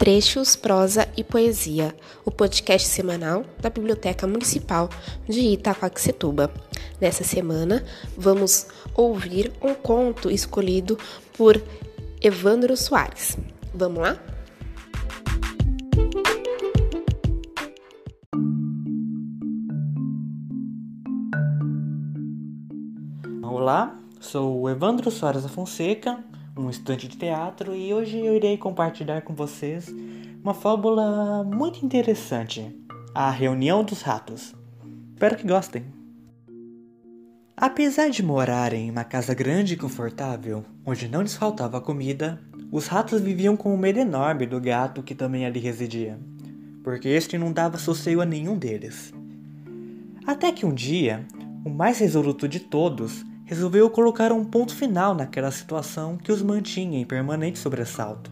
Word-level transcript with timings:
Trechos, 0.00 0.56
Prosa 0.56 1.06
e 1.14 1.22
Poesia, 1.22 1.94
o 2.24 2.30
podcast 2.30 2.88
semanal 2.88 3.44
da 3.60 3.68
Biblioteca 3.68 4.26
Municipal 4.26 4.88
de 5.28 5.40
Itaquaquecetuba. 5.40 6.50
Nessa 6.98 7.22
semana, 7.22 7.84
vamos 8.16 8.66
ouvir 8.94 9.52
um 9.60 9.74
conto 9.74 10.30
escolhido 10.30 10.98
por 11.36 11.62
Evandro 12.18 12.78
Soares. 12.78 13.36
Vamos 13.74 14.00
lá? 14.00 14.18
Olá, 23.42 23.98
sou 24.18 24.66
Evandro 24.70 25.10
Soares 25.10 25.42
da 25.42 25.50
Fonseca, 25.50 26.24
um 26.60 26.70
estudante 26.70 27.08
de 27.08 27.16
teatro, 27.16 27.74
e 27.74 27.92
hoje 27.92 28.18
eu 28.18 28.36
irei 28.36 28.56
compartilhar 28.58 29.22
com 29.22 29.34
vocês 29.34 29.88
uma 30.42 30.54
fábula 30.54 31.42
muito 31.44 31.84
interessante: 31.84 32.74
A 33.14 33.30
Reunião 33.30 33.82
dos 33.82 34.02
Ratos. 34.02 34.54
Espero 35.12 35.36
que 35.36 35.46
gostem. 35.46 35.84
Apesar 37.56 38.08
de 38.08 38.22
morarem 38.22 38.86
em 38.86 38.90
uma 38.90 39.04
casa 39.04 39.34
grande 39.34 39.74
e 39.74 39.76
confortável, 39.76 40.64
onde 40.84 41.08
não 41.08 41.20
lhes 41.20 41.34
faltava 41.34 41.80
comida, 41.80 42.40
os 42.72 42.86
ratos 42.86 43.20
viviam 43.20 43.56
com 43.56 43.74
um 43.74 43.76
medo 43.76 43.98
enorme 43.98 44.46
do 44.46 44.60
gato 44.60 45.02
que 45.02 45.14
também 45.14 45.44
ali 45.44 45.60
residia, 45.60 46.18
porque 46.82 47.08
este 47.08 47.36
não 47.36 47.52
dava 47.52 47.76
sossego 47.76 48.22
a 48.22 48.26
nenhum 48.26 48.56
deles. 48.56 49.12
Até 50.26 50.52
que 50.52 50.64
um 50.64 50.72
dia, 50.72 51.26
o 51.64 51.68
mais 51.68 51.98
resoluto 51.98 52.48
de 52.48 52.60
todos 52.60 53.24
resolveu 53.50 53.90
colocar 53.90 54.30
um 54.30 54.44
ponto 54.44 54.72
final 54.72 55.12
naquela 55.12 55.50
situação 55.50 56.16
que 56.16 56.30
os 56.30 56.40
mantinha 56.40 57.00
em 57.00 57.04
permanente 57.04 57.58
sobressalto. 57.58 58.30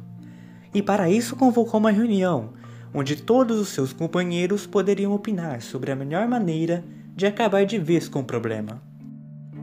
E 0.73 0.81
para 0.81 1.11
isso 1.11 1.35
convocou 1.35 1.81
uma 1.81 1.91
reunião, 1.91 2.51
onde 2.95 3.17
todos 3.17 3.59
os 3.59 3.71
seus 3.71 3.93
companheiros 3.93 4.65
poderiam 4.65 5.13
opinar 5.13 5.61
sobre 5.61 5.91
a 5.91 5.97
melhor 5.97 6.29
maneira 6.29 6.85
de 7.17 7.27
acabar 7.27 7.67
de 7.67 7.79
vez 7.79 8.09
com 8.09 8.21
o 8.21 8.25
problema. 8.25 8.81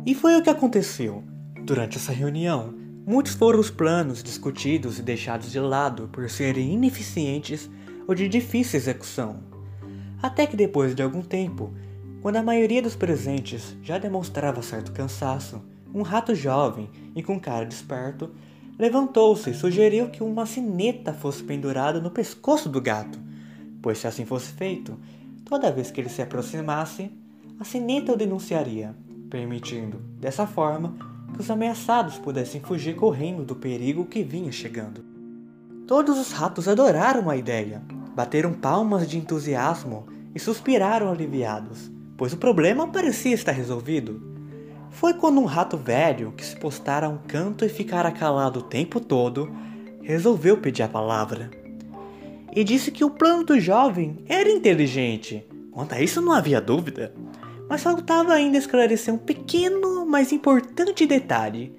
E 0.05 0.13
foi 0.13 0.35
o 0.35 0.43
que 0.43 0.49
aconteceu. 0.49 1.23
Durante 1.63 1.95
essa 1.95 2.11
reunião, 2.11 2.73
muitos 3.07 3.33
foram 3.33 3.57
os 3.57 3.71
planos 3.71 4.21
discutidos 4.21 4.99
e 4.99 5.01
deixados 5.01 5.49
de 5.49 5.59
lado 5.61 6.09
por 6.11 6.29
serem 6.29 6.73
ineficientes 6.73 7.69
ou 8.05 8.13
de 8.13 8.27
difícil 8.27 8.77
execução. 8.77 9.39
Até 10.21 10.45
que 10.45 10.57
depois 10.57 10.93
de 10.93 11.01
algum 11.01 11.21
tempo, 11.21 11.73
quando 12.25 12.37
a 12.37 12.41
maioria 12.41 12.81
dos 12.81 12.95
presentes 12.95 13.77
já 13.83 13.99
demonstrava 13.99 14.59
certo 14.63 14.91
cansaço, 14.91 15.61
um 15.93 16.01
rato 16.01 16.33
jovem 16.33 16.89
e 17.15 17.21
com 17.21 17.39
cara 17.39 17.67
de 17.67 17.75
esperto 17.75 18.31
levantou-se 18.79 19.51
e 19.51 19.53
sugeriu 19.53 20.09
que 20.09 20.23
uma 20.23 20.47
sineta 20.47 21.13
fosse 21.13 21.43
pendurada 21.43 22.01
no 22.01 22.09
pescoço 22.09 22.67
do 22.67 22.81
gato, 22.81 23.19
pois 23.79 23.99
se 23.99 24.07
assim 24.07 24.25
fosse 24.25 24.51
feito, 24.53 24.97
toda 25.45 25.71
vez 25.71 25.91
que 25.91 26.01
ele 26.01 26.09
se 26.09 26.19
aproximasse, 26.19 27.11
a 27.59 27.63
sineta 27.63 28.13
o 28.13 28.17
denunciaria, 28.17 28.95
permitindo, 29.29 29.99
dessa 30.19 30.47
forma, 30.47 30.95
que 31.31 31.41
os 31.41 31.51
ameaçados 31.51 32.17
pudessem 32.17 32.59
fugir 32.59 32.95
correndo 32.95 33.45
do 33.45 33.55
perigo 33.55 34.03
que 34.03 34.23
vinha 34.23 34.51
chegando. 34.51 35.05
Todos 35.85 36.17
os 36.17 36.31
ratos 36.31 36.67
adoraram 36.67 37.29
a 37.29 37.37
ideia, 37.37 37.83
bateram 38.15 38.51
palmas 38.51 39.07
de 39.07 39.15
entusiasmo 39.19 40.07
e 40.33 40.39
suspiraram 40.39 41.11
aliviados 41.11 41.93
pois 42.17 42.33
o 42.33 42.37
problema 42.37 42.87
parecia 42.87 43.33
estar 43.33 43.51
resolvido. 43.51 44.21
Foi 44.91 45.13
quando 45.13 45.41
um 45.41 45.45
rato 45.45 45.75
velho, 45.75 46.31
que 46.31 46.45
se 46.45 46.55
postara 46.55 47.07
a 47.07 47.09
um 47.09 47.17
canto 47.17 47.65
e 47.65 47.69
ficara 47.69 48.11
calado 48.11 48.59
o 48.59 48.63
tempo 48.63 48.99
todo, 48.99 49.51
resolveu 50.01 50.57
pedir 50.57 50.83
a 50.83 50.87
palavra. 50.87 51.51
E 52.55 52.63
disse 52.63 52.91
que 52.91 53.03
o 53.03 53.09
plano 53.09 53.43
do 53.43 53.59
jovem 53.59 54.23
era 54.27 54.49
inteligente. 54.49 55.45
Quanto 55.71 55.93
a 55.93 56.01
isso 56.01 56.21
não 56.21 56.31
havia 56.31 56.61
dúvida. 56.61 57.13
Mas 57.67 57.83
faltava 57.83 58.33
ainda 58.33 58.57
esclarecer 58.57 59.13
um 59.13 59.17
pequeno, 59.17 60.05
mas 60.05 60.31
importante 60.31 61.05
detalhe. 61.05 61.75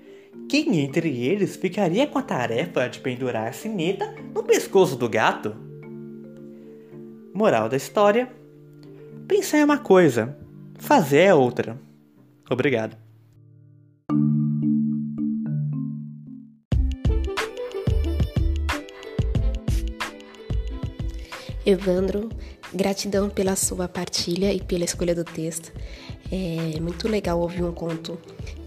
Quem 0.48 0.80
entre 0.80 1.08
eles 1.24 1.56
ficaria 1.56 2.06
com 2.06 2.18
a 2.18 2.22
tarefa 2.22 2.88
de 2.88 3.00
pendurar 3.00 3.48
a 3.48 3.52
sineta 3.52 4.14
no 4.34 4.42
pescoço 4.42 4.96
do 4.96 5.08
gato? 5.08 5.56
Moral 7.32 7.68
da 7.68 7.76
história: 7.76 8.30
Pensar 9.28 9.58
é 9.58 9.64
uma 9.64 9.78
coisa, 9.78 10.38
fazer 10.78 11.18
é 11.18 11.34
outra. 11.34 11.76
Obrigado. 12.48 12.96
Evandro, 21.66 22.28
gratidão 22.72 23.28
pela 23.28 23.56
sua 23.56 23.88
partilha 23.88 24.52
e 24.52 24.60
pela 24.60 24.84
escolha 24.84 25.12
do 25.12 25.24
texto. 25.24 25.72
É 26.30 26.78
muito 26.80 27.08
legal 27.08 27.40
ouvir 27.40 27.64
um 27.64 27.72
conto 27.72 28.16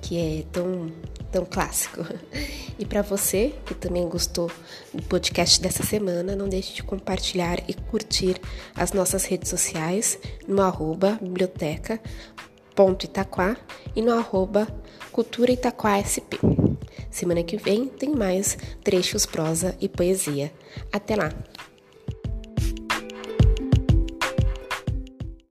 que 0.02 0.18
é 0.18 0.44
tão, 0.52 0.92
tão 1.32 1.46
clássico. 1.46 2.06
E 2.78 2.86
para 2.86 3.02
você 3.02 3.54
que 3.66 3.74
também 3.74 4.08
gostou 4.08 4.50
do 4.94 5.04
podcast 5.04 5.62
dessa 5.62 5.84
semana, 5.84 6.36
não 6.36 6.48
deixe 6.48 6.74
de 6.74 6.84
compartilhar 6.84 7.60
e 7.68 7.74
curtir 7.74 8.40
as 8.76 8.94
nossas 8.94 9.26
redes 9.26 9.50
sociais 9.50 10.18
no 10.48 10.62
arroba 10.62 11.20
e 13.96 14.02
no 14.02 14.14
arroba 14.14 14.68
cultura 15.12 15.52
Itaquá 15.52 16.00
SP. 16.00 16.40
Semana 17.12 17.44
que 17.44 17.58
vem 17.58 17.88
tem 17.88 18.16
mais 18.16 18.58
trechos, 18.84 19.26
prosa 19.26 19.76
e 19.82 19.90
poesia. 19.90 20.52
Até 20.92 21.16
lá! 21.16 21.30